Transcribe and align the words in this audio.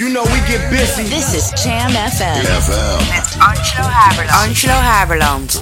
You 0.00 0.08
know 0.08 0.22
we 0.22 0.40
get 0.48 0.70
busy. 0.70 1.02
This 1.02 1.34
is 1.34 1.50
Jamm 1.62 1.90
FM. 1.90 2.40
FM. 2.40 3.18
It's 3.18 3.36
Angelo 3.36 3.86
Haberland. 3.86 4.48
Angelo 4.48 4.72
Haberland. 4.72 5.60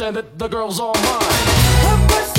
Understand 0.00 0.16
that 0.16 0.38
the 0.40 0.48
girl's 0.48 0.80
all 0.80 0.94
mine. 0.94 2.33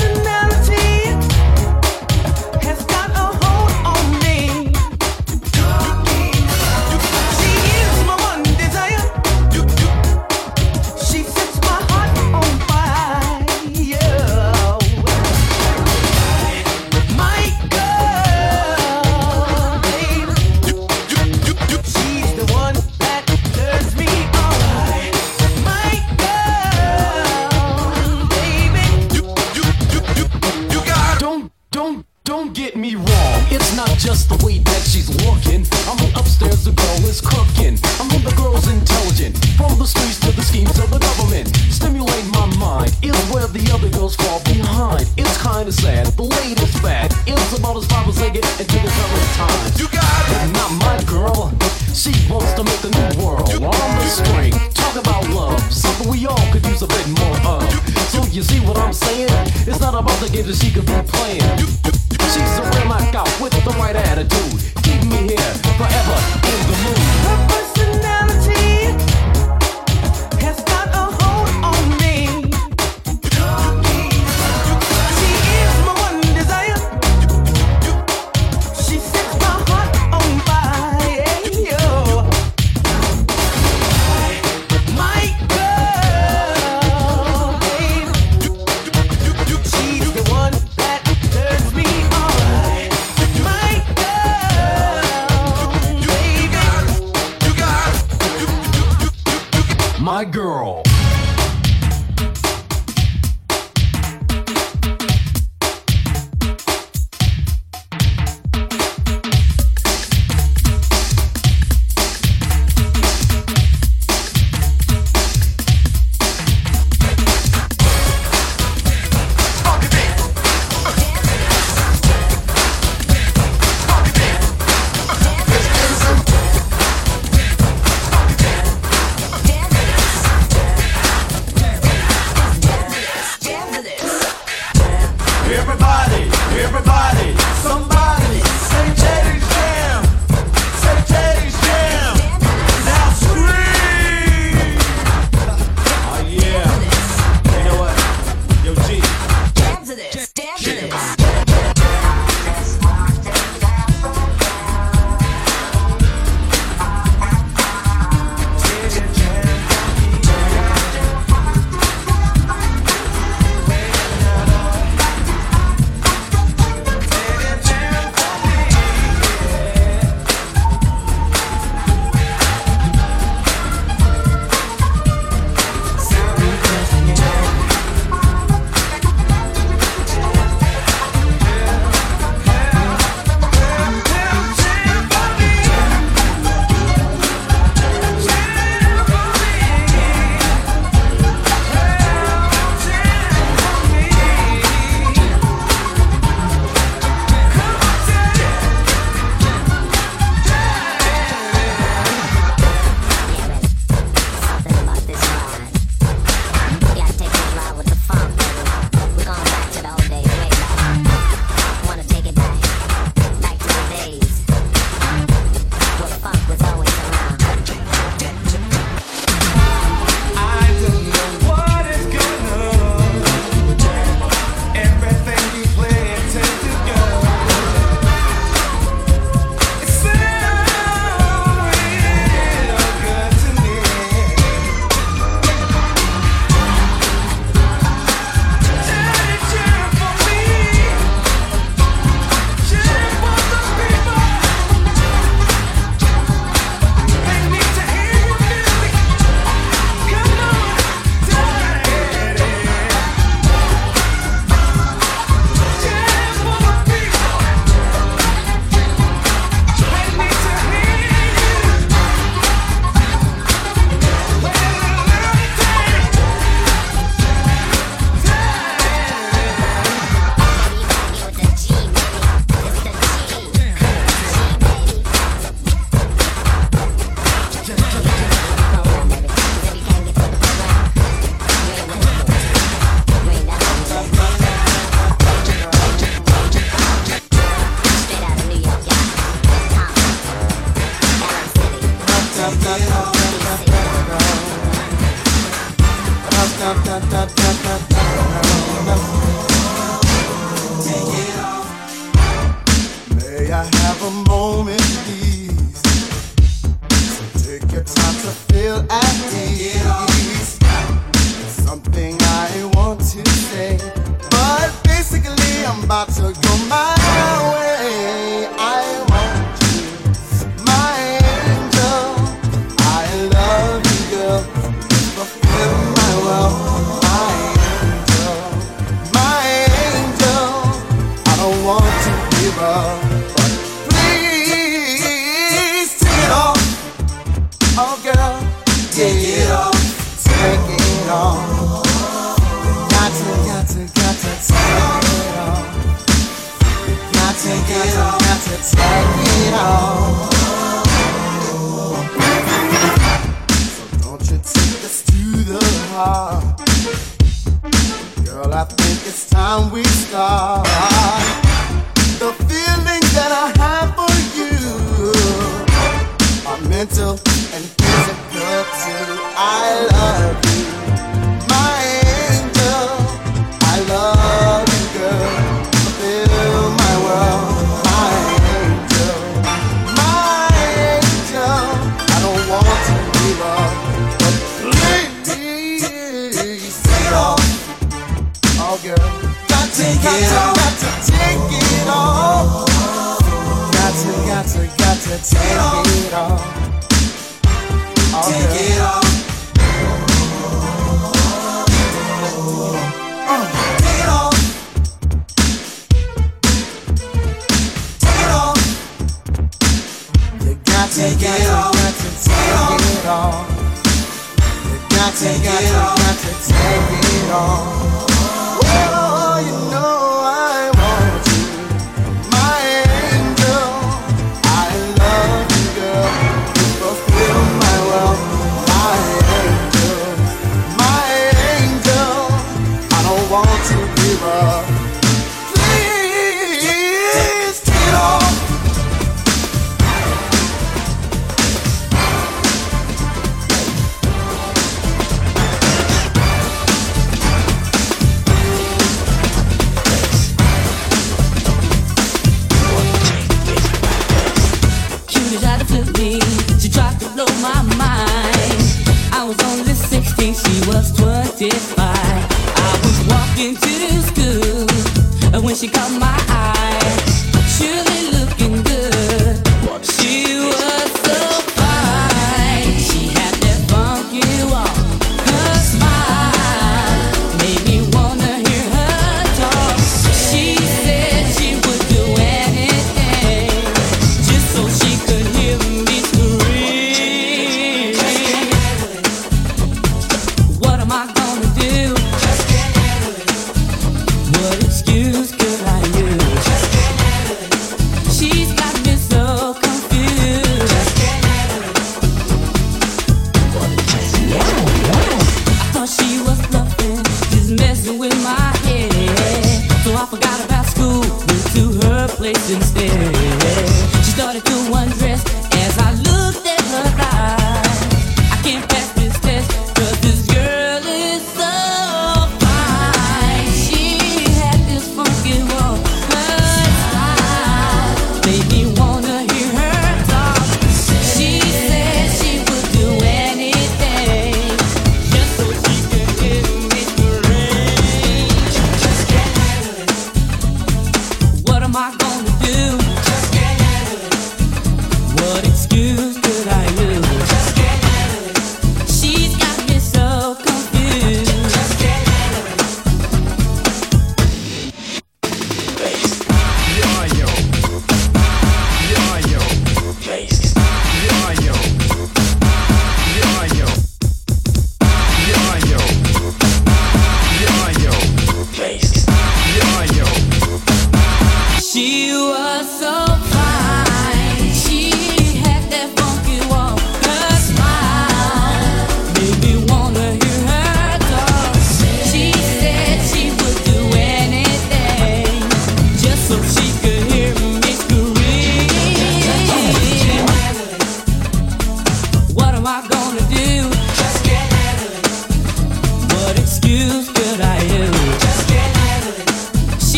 love. 332.76 333.15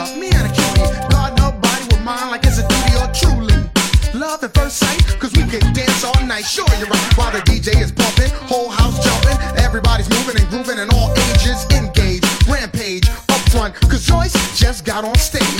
up, 0.00 0.16
me 0.16 0.30
and 0.32 0.46
a 0.48 0.52
cutie. 0.52 0.88
God, 1.12 1.36
nobody 1.36 1.84
would 1.92 2.02
mind 2.02 2.30
like 2.30 2.44
it's 2.44 2.58
a 2.58 2.66
duty 2.66 2.92
or 2.96 3.08
truly. 3.12 3.58
Love 4.14 4.42
at 4.42 4.52
first 4.54 4.78
sight, 4.78 4.98
cause 5.20 5.32
we 5.36 5.44
can 5.44 5.60
dance 5.74 6.04
all 6.04 6.20
night. 6.26 6.44
Sure, 6.44 6.66
you're 6.78 6.88
right. 6.88 7.12
While 7.18 7.32
the 7.32 7.42
DJ 7.44 7.80
is 7.80 7.92
bumping, 7.92 8.32
whole 8.48 8.70
house 8.70 8.96
jumping, 9.04 9.36
everybody's 9.58 10.08
moving 10.08 10.40
and 10.40 10.48
grooving, 10.48 10.78
and 10.78 10.90
all 10.92 11.12
ages 11.28 11.66
engage. 11.76 12.24
Rampage 12.48 13.08
up 13.28 13.42
front, 13.52 13.74
cause 13.74 14.06
Joyce 14.06 14.36
just 14.58 14.84
got 14.84 15.04
on 15.04 15.16
stage. 15.16 15.59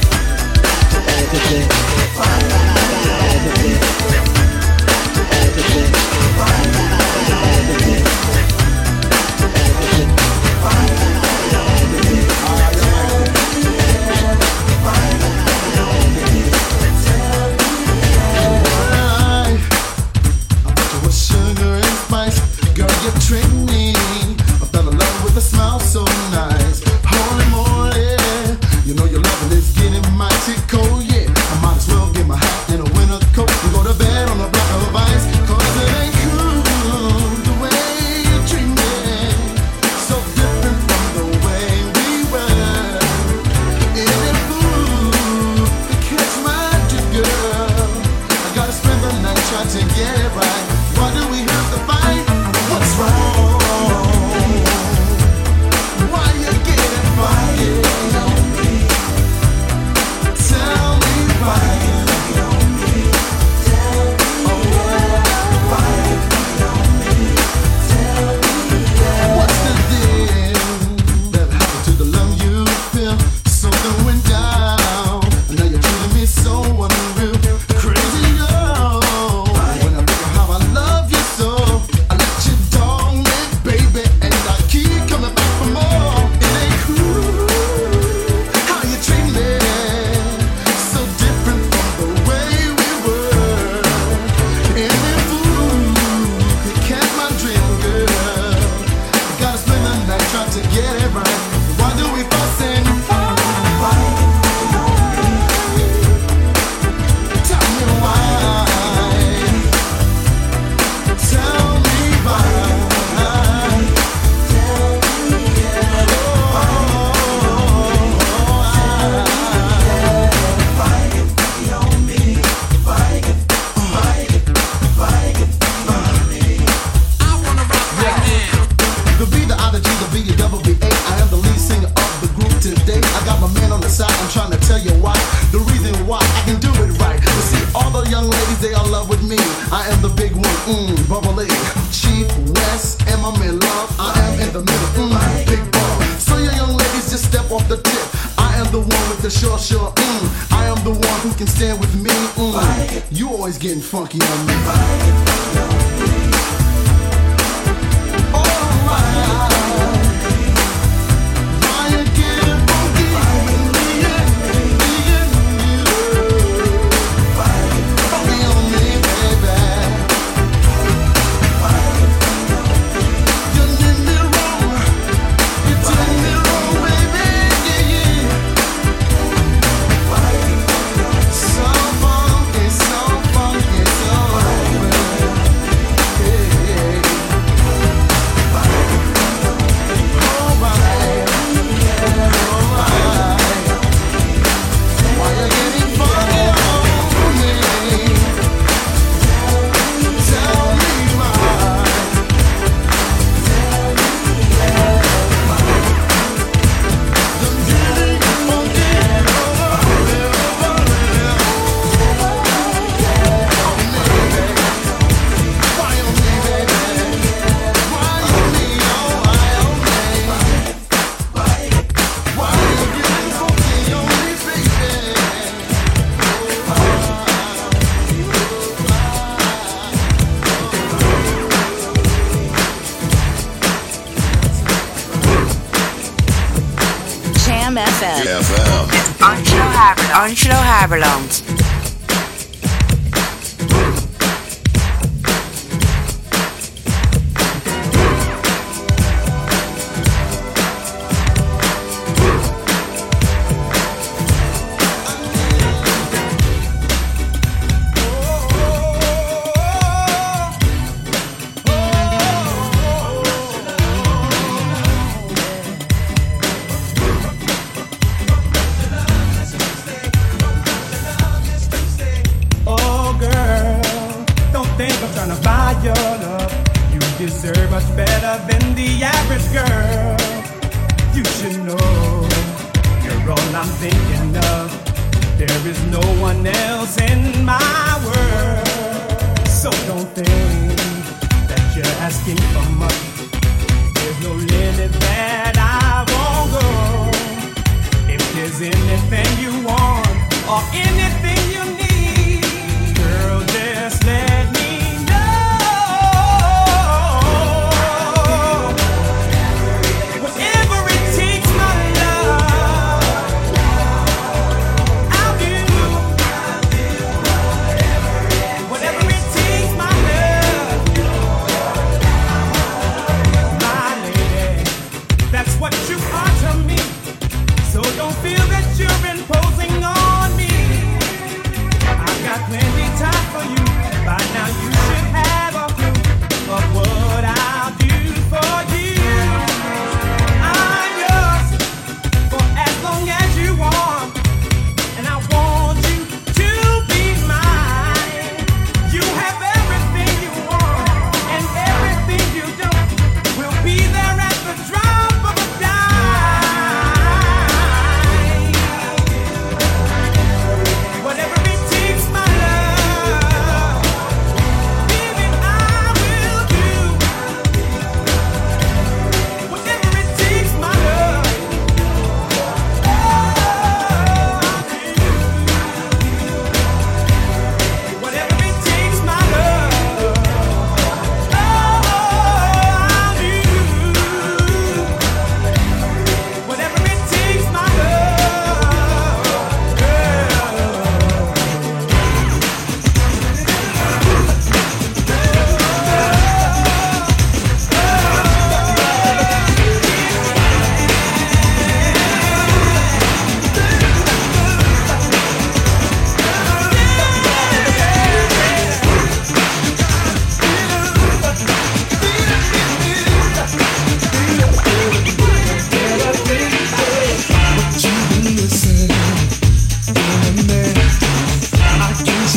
Everything. 1.23 1.67
Everything. 3.35 4.00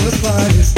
Satisfaction 0.05 0.75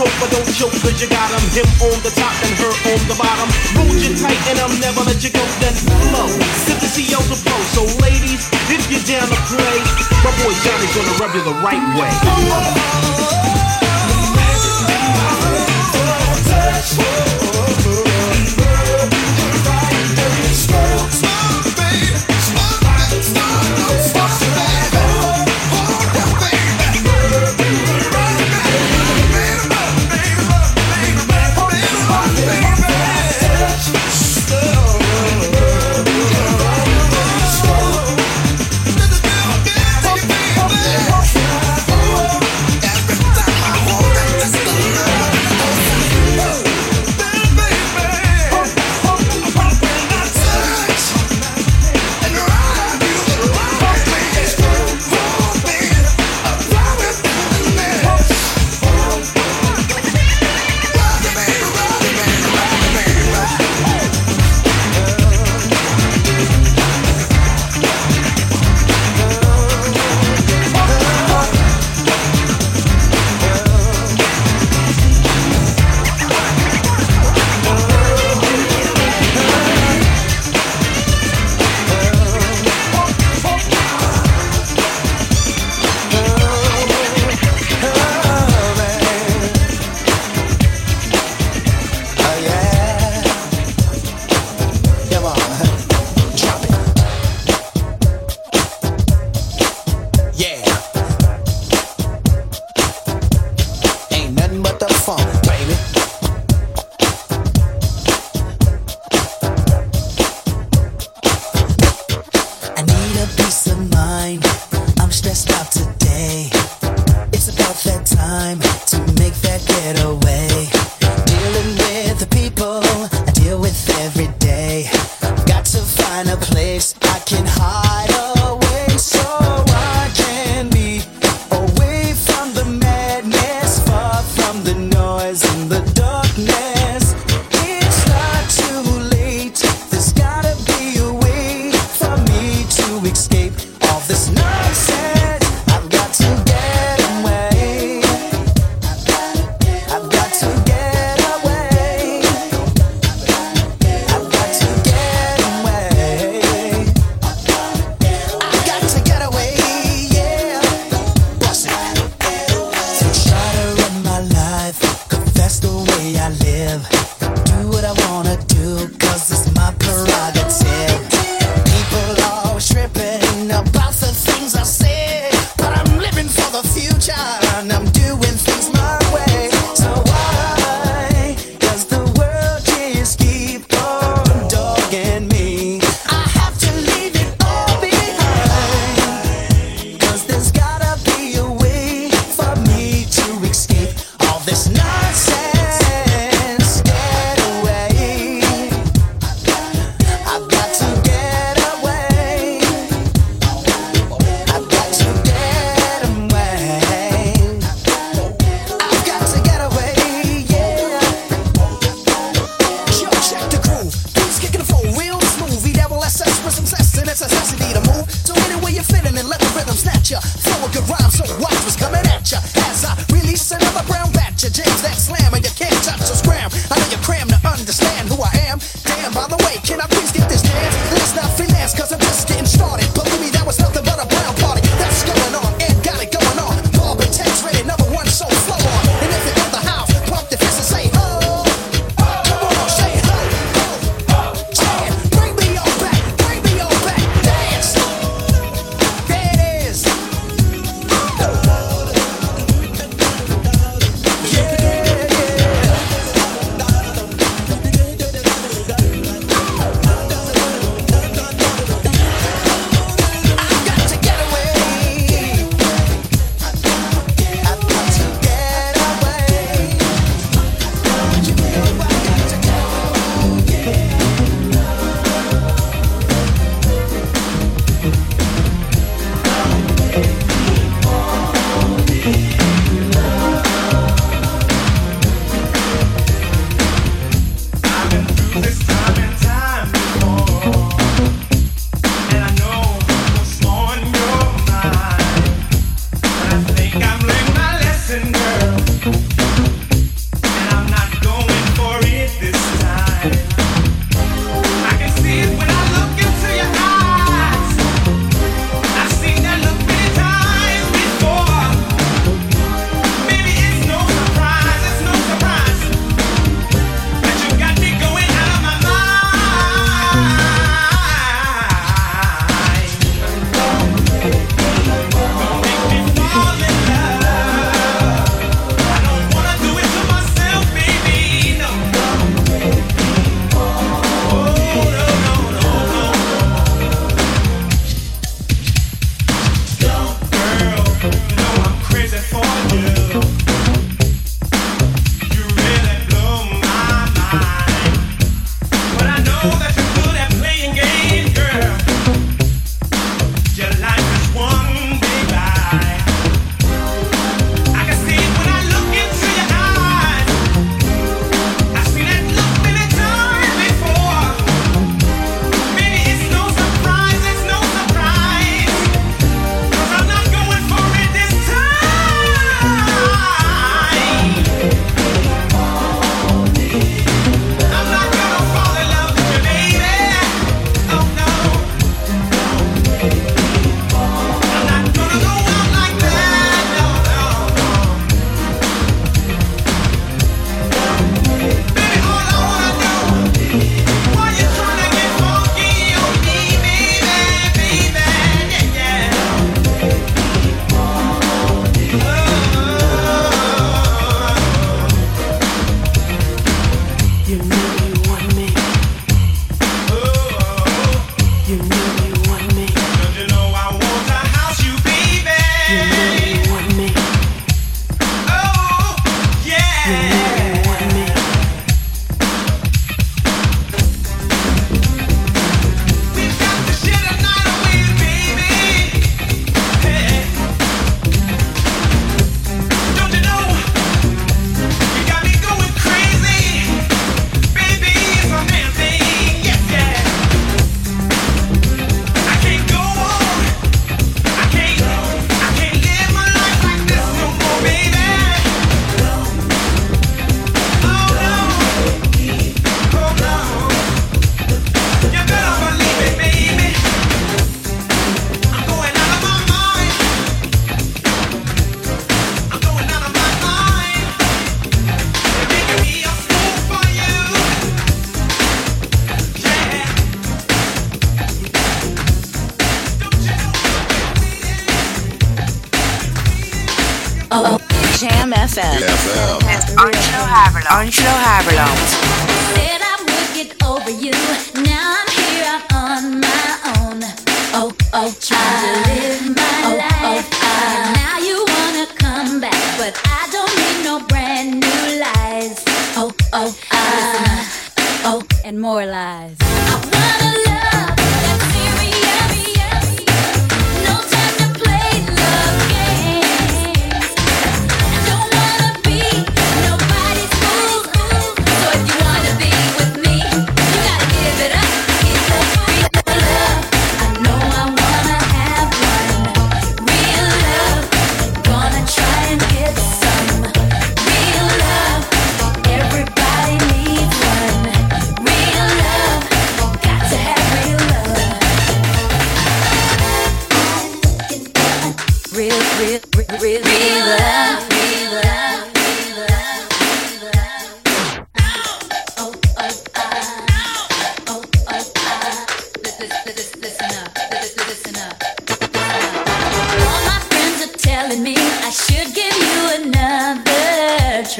Poke, 0.00 0.16
but 0.16 0.32
don't 0.32 0.48
choke, 0.48 0.72
cause 0.80 0.96
you 0.96 1.12
got 1.12 1.28
him. 1.28 1.44
Him 1.52 1.68
on 1.84 1.92
the 2.00 2.08
top 2.08 2.32
and 2.40 2.56
her 2.56 2.72
on 2.88 3.00
the 3.04 3.12
bottom. 3.20 3.52
Hold 3.76 4.00
you 4.00 4.16
tight, 4.16 4.40
and 4.48 4.56
I'll 4.56 4.72
never 4.80 5.04
let 5.04 5.20
you 5.20 5.28
go. 5.28 5.44
Then 5.60 5.76
flow. 5.76 6.24
Sip 6.64 6.80
the 6.80 6.88
CO's 6.88 7.28
a 7.28 7.36
pro. 7.44 7.52
So 7.76 7.84
ladies, 8.00 8.48
if 8.72 8.88
you're 8.88 9.04
down 9.04 9.28
to 9.28 9.36
play, 9.52 9.76
my 10.24 10.32
boy 10.40 10.56
Johnny's 10.64 10.96
gonna 10.96 11.20
rub 11.20 11.36
you 11.36 11.44
the 11.44 11.52
right 11.60 11.84
way. 12.00 12.08
Everybody 16.80 17.29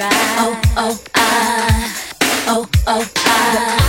try. 0.01 0.09
Oh, 0.38 0.61
oh, 0.76 0.98
ah, 1.14 1.94
oh, 2.48 2.68
oh, 2.86 3.11
ah. 3.26 3.80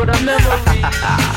For 0.00 0.06
the 0.06 0.24
memory. 0.24 1.26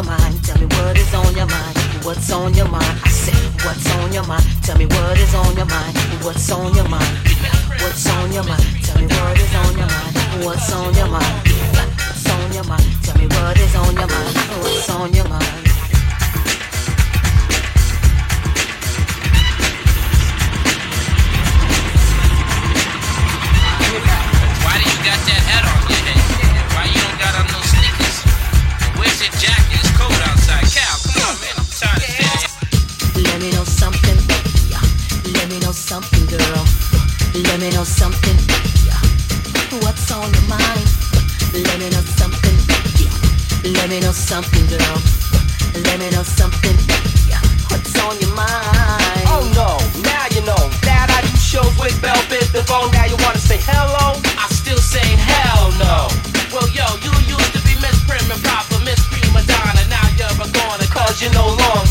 your 0.00 0.10
mind? 0.10 0.44
Tell 0.44 0.58
me 0.58 0.66
what 0.66 0.96
is 0.96 1.14
on 1.14 1.34
your 1.36 1.46
mind. 1.46 1.76
What's 2.04 2.30
on 2.32 2.54
your 2.54 2.68
mind? 2.68 3.00
I 3.04 3.08
said, 3.08 3.64
what's 3.64 3.90
on 3.96 4.12
your 4.12 4.26
mind? 4.26 4.44
Tell 4.62 4.78
me 4.78 4.86
what 4.86 5.18
is 5.18 5.34
on 5.34 5.56
your 5.56 5.66
mind. 5.66 5.96
What's 6.24 6.50
on 6.50 6.74
your 6.74 6.88
mind? 6.88 7.18
What's 7.80 8.06
on 8.08 8.32
your 8.32 8.44
mind? 8.44 8.64
Tell 8.82 8.98
me 9.00 9.06
what 9.06 9.38
is 9.38 9.54
on 9.54 9.78
your 9.78 9.88
mind. 9.88 10.44
What's 10.44 10.72
on 10.72 10.94
your 10.94 11.08
mind? 11.08 11.48
What's 11.48 12.30
on 12.30 12.52
your 12.52 12.64
mind? 12.64 12.86
Tell 13.02 13.16
me 13.18 13.26
what 13.26 13.58
is 13.58 13.74
on 13.74 13.94
your 13.94 14.06
mind. 14.06 14.36
What's 14.62 14.90
on 14.90 15.14
your 15.14 15.28
mind? 15.28 15.69
Let 37.60 37.72
me 37.72 37.76
know 37.76 37.84
something. 37.84 38.38
Yeah. 38.88 38.96
What's 39.84 40.10
on 40.10 40.32
your 40.32 40.48
mind? 40.48 40.88
Let 41.52 41.76
me 41.76 41.92
know 41.92 42.00
something. 42.16 42.56
Yeah. 42.96 43.12
Let 43.76 43.90
me 43.90 44.00
know 44.00 44.16
something, 44.16 44.64
girl. 44.64 44.96
Let 45.84 46.00
me 46.00 46.08
know 46.08 46.24
something. 46.24 46.72
Yeah. 47.28 47.36
What's 47.68 47.92
on 48.00 48.16
your 48.16 48.32
mind? 48.32 49.28
Oh 49.28 49.44
no, 49.52 49.76
now 50.00 50.24
you 50.32 50.40
know 50.40 50.72
that 50.88 51.12
I 51.12 51.20
do 51.20 51.36
shows 51.36 51.68
with 51.76 52.00
Biz 52.00 52.48
the 52.48 52.64
phone. 52.64 52.88
Now 52.96 53.04
you 53.04 53.20
wanna 53.20 53.36
say 53.36 53.60
hello? 53.60 54.16
I 54.40 54.48
still 54.56 54.80
say 54.80 55.04
hell 55.20 55.68
no. 55.76 56.08
Well, 56.56 56.64
yo, 56.72 56.88
you 57.04 57.12
used 57.28 57.52
to 57.52 57.60
be 57.68 57.76
Miss 57.76 58.00
Prim 58.08 58.24
and 58.32 58.40
Proper, 58.40 58.80
Miss 58.88 59.04
Prima 59.12 59.44
Donna. 59.44 59.84
Now 59.92 60.08
you're 60.16 60.32
a 60.32 60.48
goner, 60.48 60.88
Cause 60.88 61.20
you're 61.20 61.36
no 61.36 61.52
longer 61.52 61.89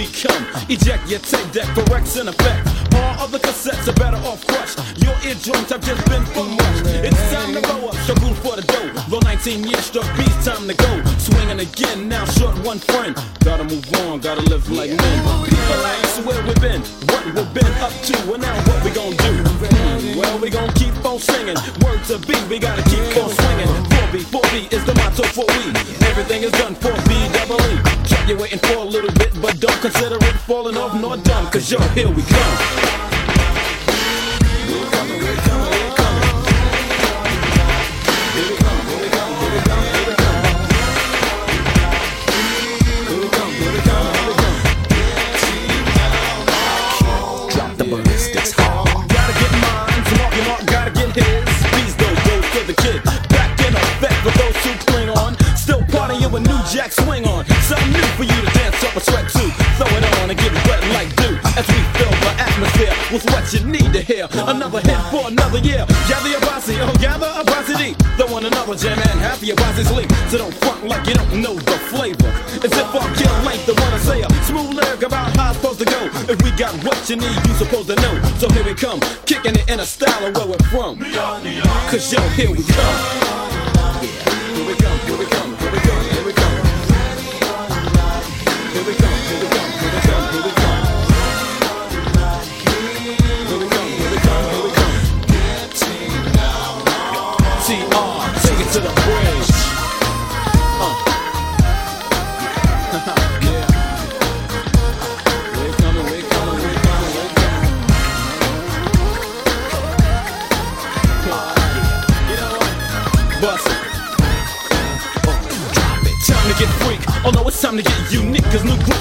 we 0.00 0.06
come. 0.06 0.46
Eject 0.68 1.10
your 1.10 1.20
tape 1.20 1.52
deck 1.52 1.66
for 1.74 1.82
Wreckx-N-Effect. 1.92 2.59
Eardrums 5.40 5.70
have 5.70 5.80
just 5.80 6.04
been 6.04 6.20
much. 6.52 6.84
It's 7.00 7.32
time 7.32 7.54
to 7.54 7.62
go 7.62 7.88
up, 7.88 7.96
good 7.96 8.36
for 8.44 8.60
the 8.60 8.64
dough. 8.68 8.92
Roll 9.08 9.22
19 9.22 9.64
years 9.64 9.86
struck 9.86 10.04
beats, 10.14 10.44
time 10.44 10.68
to 10.68 10.74
go. 10.74 11.02
Swinging 11.16 11.60
again, 11.60 12.10
now 12.10 12.26
short 12.26 12.52
one 12.60 12.78
friend. 12.78 13.16
Gotta 13.42 13.64
move 13.64 13.88
on, 14.04 14.20
gotta 14.20 14.42
live 14.52 14.68
like 14.70 14.90
men. 14.90 15.18
People 15.48 15.80
ask 15.96 16.20
where 16.26 16.42
we've 16.44 16.60
been, 16.60 16.82
what 17.08 17.24
we've 17.24 17.54
been 17.56 17.72
up 17.80 17.92
to, 18.04 18.16
and 18.34 18.42
now 18.42 18.52
what 18.68 18.84
we 18.84 18.90
gon' 18.92 19.16
do. 19.16 20.20
Well, 20.20 20.38
we 20.40 20.50
gon' 20.50 20.68
keep 20.74 20.92
on 21.06 21.18
singing. 21.18 21.56
Word 21.80 22.04
to 22.12 22.18
be, 22.28 22.36
we 22.52 22.58
gotta 22.58 22.84
keep 22.92 23.00
on 23.16 23.32
swinging. 23.32 23.72
4B, 23.96 24.20
4B 24.28 24.72
is 24.76 24.84
the 24.84 24.92
motto 24.92 25.24
for 25.32 25.48
we. 25.56 25.72
Everything 26.04 26.42
is 26.42 26.52
done 26.52 26.74
for 26.74 26.92
B 27.08 27.16
double 27.32 27.56
E. 27.72 27.80
Kept 28.04 28.28
you 28.28 28.36
waiting 28.36 28.58
for 28.58 28.84
a 28.84 28.84
little 28.84 29.12
bit, 29.16 29.32
but 29.40 29.58
don't 29.58 29.80
consider 29.80 30.16
it 30.20 30.36
falling 30.44 30.76
off 30.76 30.92
nor 31.00 31.16
dumb, 31.16 31.48
cause 31.48 31.72
yo, 31.72 31.78
here 31.96 32.12
we 32.12 32.20
come. 32.28 33.19
Another 64.50 64.80
hit 64.80 64.98
for 65.12 65.28
another 65.28 65.58
year. 65.58 65.86
Gather 66.08 66.28
your 66.28 66.40
posse, 66.40 66.74
oh, 66.80 66.92
gather 67.00 67.30
a 67.38 67.44
posse 67.44 67.72
deep. 67.76 67.96
Throw 68.18 68.26
one 68.32 68.44
another 68.44 68.74
jam 68.74 68.98
and 68.98 69.20
half 69.20 69.36
of 69.36 69.44
your 69.44 69.54
posse's. 69.54 69.86
So 69.86 70.38
don't 70.38 70.52
front 70.54 70.84
like 70.88 71.06
you 71.06 71.14
don't 71.14 71.40
know 71.40 71.54
the 71.54 71.78
flavor. 71.86 72.34
It's 72.58 72.76
if 72.76 72.94
I 72.94 73.14
kill 73.14 73.32
like 73.46 73.64
the 73.64 73.74
one 73.74 73.92
I 73.94 73.98
say. 73.98 74.22
Uh, 74.22 74.28
smooth 74.42 74.74
lyric 74.74 75.02
about 75.04 75.36
how 75.36 75.50
it's 75.50 75.60
supposed 75.60 75.78
to 75.78 75.84
go. 75.84 76.10
If 76.26 76.42
we 76.42 76.50
got 76.58 76.74
what 76.82 76.98
you 77.08 77.14
need, 77.14 77.46
you 77.46 77.54
supposed 77.54 77.88
to 77.90 77.94
know. 77.94 78.20
So 78.38 78.50
here 78.50 78.64
we 78.64 78.74
come, 78.74 78.98
kicking 79.24 79.54
it 79.54 79.70
in 79.70 79.78
a 79.78 79.86
style 79.86 80.26
of 80.26 80.36
where 80.36 80.48
we're 80.48 80.66
from. 80.66 80.98
Cause 80.98 82.12
yo, 82.12 82.20
here 82.30 82.50
we 82.50 82.64
come. 82.64 84.02
Yeah. 84.02 84.29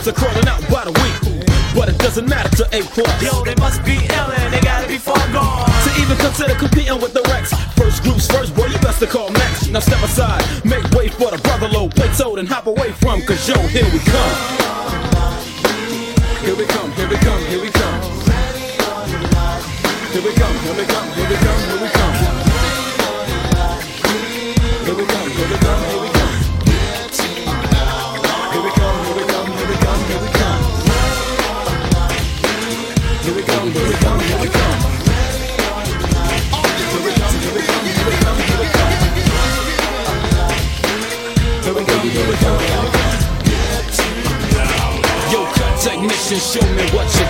are 0.10 0.14
crawling 0.14 0.48
out 0.48 0.62
by 0.70 0.84
the 0.86 0.92
week. 0.92 1.46
But 1.76 1.90
it 1.90 1.98
doesn't 2.00 2.28
matter 2.28 2.50
to 2.58 2.66
A 2.74 2.82
plus. 2.82 3.22
Yo, 3.22 3.44
they 3.44 3.56
must 3.56 3.84
be 3.86 3.94
ill 3.94 4.30
they 4.52 4.60
gotta 4.62 4.88
be 4.88 4.98
far 4.98 5.22
gone. 5.32 5.70
To 5.86 6.02
even 6.02 6.18
consider 6.18 6.56
competing 6.56 7.00
with 7.00 7.14
the 7.14 7.22
Rex. 7.30 7.54
First 7.76 8.04
groups 8.04 8.28
first, 8.28 8.56
boy, 8.56 8.66
you 8.66 8.80
best 8.80 9.00
to 9.00 9.08
call 9.08 9.30
Max. 9.30 9.68
Now 9.68 9.80
step 9.80 10.02
aside, 10.04 10.44
make 10.66 10.84
way 10.92 11.10
for 11.10 11.32
the 11.32 11.38
brother 11.44 11.68
low, 11.70 11.90
play 11.90 12.10
and 12.40 12.48
hop 12.48 12.68
away 12.68 12.92
from, 12.94 13.22
cause 13.22 13.48
yo, 13.48 13.56
here 13.68 13.86
we 13.92 14.00
come. 14.00 15.19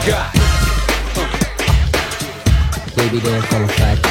got. 0.10 0.34
Baby, 2.96 3.20
there's 3.20 3.52
no 3.52 3.68
fact. 3.68 4.09